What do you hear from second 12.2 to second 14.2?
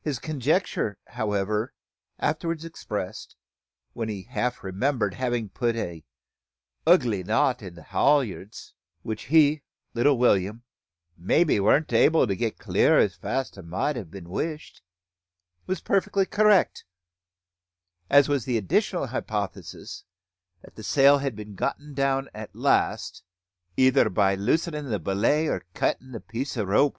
to get clear as fast as mout a